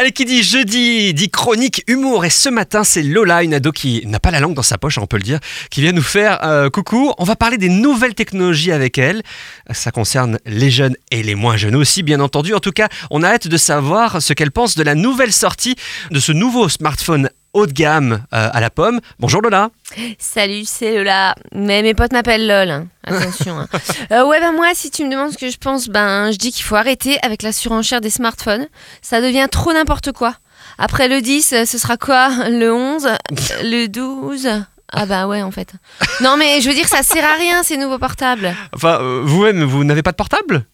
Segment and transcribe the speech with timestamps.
[0.00, 2.24] Allez, qui dit jeudi, dit chronique, humour.
[2.24, 4.96] Et ce matin, c'est Lola, une ado qui n'a pas la langue dans sa poche,
[4.96, 5.40] on peut le dire,
[5.72, 7.12] qui vient nous faire euh, coucou.
[7.18, 9.24] On va parler des nouvelles technologies avec elle.
[9.72, 12.54] Ça concerne les jeunes et les moins jeunes aussi, bien entendu.
[12.54, 15.74] En tout cas, on a hâte de savoir ce qu'elle pense de la nouvelle sortie
[16.12, 19.00] de ce nouveau smartphone haut de gamme euh, à la pomme.
[19.18, 19.70] Bonjour Lola.
[20.18, 21.34] Salut, c'est Lola.
[21.54, 22.70] Mais mes potes m'appellent LOL.
[22.70, 22.86] hein.
[23.04, 23.58] Attention.
[23.58, 23.68] hein.
[24.12, 26.50] Euh, ouais, ben moi, si tu me demandes ce que je pense, ben je dis
[26.52, 28.66] qu'il faut arrêter avec la surenchère des smartphones.
[29.02, 30.34] Ça devient trop n'importe quoi.
[30.78, 32.28] Après le 10, euh, ce sera quoi?
[32.48, 33.14] Le 11 euh,
[33.62, 34.48] Le 12
[34.92, 35.72] Ah bah ouais, en fait.
[36.20, 38.54] Non, mais je veux dire, ça sert à rien, ces nouveaux portables.
[38.74, 40.64] Enfin, euh, vous-même, vous n'avez pas de portable?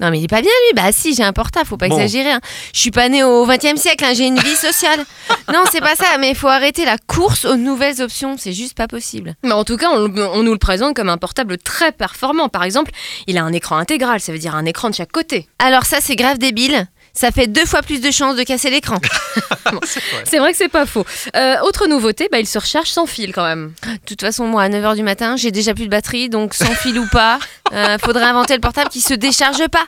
[0.00, 0.74] Non, mais il est pas bien, lui.
[0.74, 1.96] Bah si, j'ai un portable, faut pas Bon.
[1.96, 2.30] exagérer.
[2.32, 2.40] hein.
[2.72, 5.04] Je suis pas née au 20 e siècle, hein, j'ai une vie sociale.
[5.52, 8.36] Non, c'est pas ça, mais il faut arrêter la course aux nouvelles options.
[8.38, 9.34] C'est juste pas possible.
[9.42, 12.48] Mais en tout cas, on, on nous le présente comme un portable très performant.
[12.50, 12.90] Par exemple,
[13.26, 15.48] il a un écran intégral, ça veut dire un écran de chaque côté.
[15.58, 16.86] Alors ça, c'est grave débile.
[17.12, 18.98] Ça fait deux fois plus de chances de casser l'écran.
[20.24, 21.04] C'est vrai que c'est pas faux.
[21.36, 23.72] Euh, autre nouveauté, bah, il se recharge sans fil quand même.
[23.84, 26.72] De toute façon, moi, à 9h du matin, j'ai déjà plus de batterie, donc sans
[26.74, 27.38] fil ou pas,
[27.72, 29.84] euh, faudrait inventer le portable qui se décharge pas.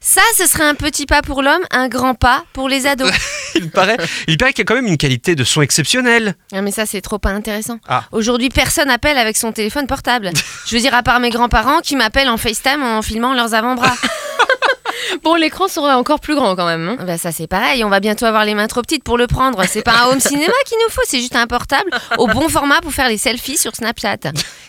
[0.00, 3.10] Ça, ce serait un petit pas pour l'homme, un grand pas pour les ados.
[3.54, 6.34] Il paraît, il paraît qu'il y a quand même une qualité de son exceptionnelle.
[6.52, 7.78] Ah, mais ça, c'est trop pas intéressant.
[7.88, 8.02] Ah.
[8.10, 10.32] Aujourd'hui, personne appelle avec son téléphone portable.
[10.66, 13.94] Je veux dire, à part mes grands-parents qui m'appellent en FaceTime en filmant leurs avant-bras.
[15.22, 16.88] Bon, l'écran serait encore plus grand quand même.
[16.88, 17.04] hein.
[17.06, 17.82] bah, ça, c'est pareil.
[17.84, 19.62] On va bientôt avoir les mains trop petites pour le prendre.
[19.68, 22.80] C'est pas un home cinéma qu'il nous faut, c'est juste un portable au bon format
[22.80, 24.16] pour faire les selfies sur Snapchat.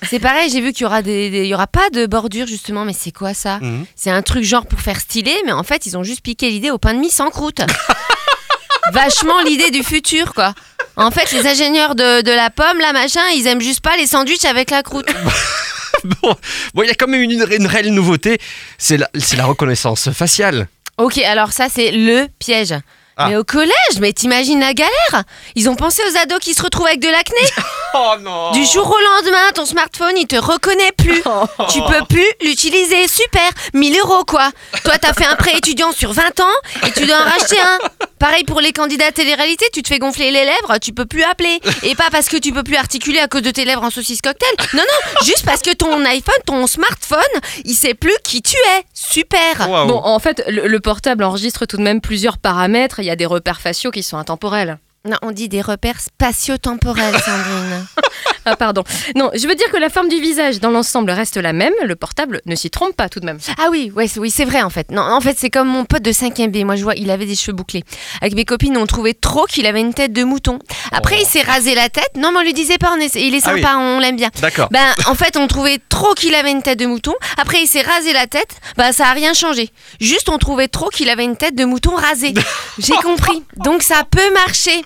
[0.07, 2.47] C'est pareil, j'ai vu qu'il y aura des, des- il y aura pas de bordure
[2.47, 3.57] justement, mais c'est quoi ça?
[3.59, 3.85] Mhm.
[3.95, 6.71] C'est un truc genre pour faire stylé, mais en fait, ils ont juste piqué l'idée
[6.71, 7.59] au pain de mie sans croûte.
[8.93, 10.53] Vachement l'idée du futur, quoi.
[10.95, 14.05] En fait, les ingénieurs de, de la pomme, là, machin, ils aiment juste pas les
[14.07, 15.07] sandwichs avec la croûte.
[16.05, 16.35] Bon,
[16.73, 18.37] bon, il y a quand même une, une réelle nouveauté,
[18.77, 20.67] c'est la, c'est la reconnaissance faciale.
[20.97, 22.75] Ok, alors ça, c'est le piège.
[23.17, 23.29] Ah.
[23.29, 25.23] Mais au collège, mais t'imagines la galère?
[25.55, 27.37] Ils ont pensé aux ados qui se retrouvent avec de l'acné?
[27.97, 31.23] Oh non Du jour au lendemain, ton smartphone, il te reconnaît plus.
[31.69, 33.07] Tu peux plus l'utiliser.
[33.07, 34.49] Super 1000 euros, quoi.
[34.83, 37.79] Toi, t'as fait un prêt étudiant sur 20 ans et tu dois en racheter un.
[38.19, 41.59] Pareil pour les candidats télé-réalité, tu te fais gonfler les lèvres, tu peux plus appeler.
[41.83, 44.21] Et pas parce que tu peux plus articuler à cause de tes lèvres en saucisse
[44.21, 44.49] cocktail.
[44.73, 47.19] Non, non, juste parce que ton iPhone, ton smartphone,
[47.63, 48.83] il sait plus qui tu es.
[48.93, 49.67] Super.
[49.87, 52.99] Bon, en fait, le, le portable enregistre tout de même plusieurs paramètres.
[52.99, 54.79] Il y a des repères faciaux qui sont intemporels.
[55.21, 57.85] On dit des repères spatio-temporels, Sandrine.
[58.45, 58.83] Ah, pardon.
[59.15, 61.73] Non, je veux dire que la forme du visage dans l'ensemble reste la même.
[61.83, 63.39] Le portable ne s'y trompe pas tout de même.
[63.57, 64.91] Ah oui, ouais, c'est- oui, c'est vrai en fait.
[64.91, 66.57] Non, en fait, c'est comme mon pote de 5ème B.
[66.63, 67.83] Moi, je vois, il avait des cheveux bouclés.
[68.21, 70.59] Avec mes copines, on trouvait trop qu'il avait une tête de mouton.
[70.91, 72.11] Après, il s'est rasé la tête.
[72.15, 73.61] Non, mais on lui disait pas, on est- il est Ah oui.
[73.61, 74.29] sympa, on l'aime bien.
[74.41, 74.67] D'accord.
[74.71, 77.13] Ben, en fait, on trouvait trop qu'il avait une tête de mouton.
[77.41, 78.55] Après, il s'est rasé la tête.
[78.77, 79.71] Ben, ça a rien changé.
[79.99, 82.33] Juste, on trouvait trop qu'il avait une tête de mouton rasée.
[82.77, 83.43] J'ai compris.
[83.57, 84.83] Donc, ça peut marcher.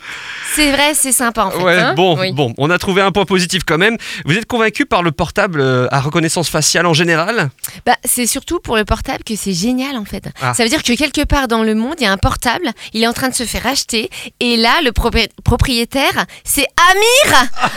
[0.56, 1.62] C'est vrai, c'est sympa en fait.
[1.62, 2.32] Ouais, hein bon, Oui.
[2.32, 3.98] bon, on a trouvé un point positif quand même.
[4.26, 7.50] Vous êtes convaincu par le portable euh, à reconnaissance faciale en général?
[7.86, 10.24] Bah, c'est surtout pour le portable que c'est génial en fait.
[10.42, 10.54] Ah.
[10.54, 13.04] Ça veut dire que quelque part dans le monde, il y a un portable, il
[13.04, 14.10] est en train de se faire acheter,
[14.40, 17.70] et là, le propri- propriétaire, c'est Amir Ah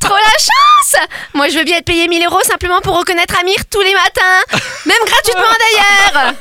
[0.00, 3.56] Trop la chance Moi, je veux bien être payé 1000 euros simplement pour reconnaître Amir
[3.70, 6.34] tous les matins, même gratuitement d'ailleurs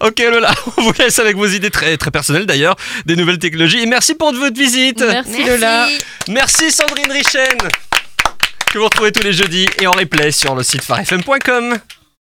[0.00, 2.74] Ok Lola, on vous laisse avec vos idées très, très personnelles d'ailleurs,
[3.06, 3.80] des nouvelles technologies.
[3.82, 5.00] Et merci pour votre visite.
[5.00, 5.86] Merci, Lola.
[6.28, 7.58] Merci Sandrine Richen,
[8.70, 11.78] que vous retrouvez tous les jeudis et en replay sur le site farfm.com.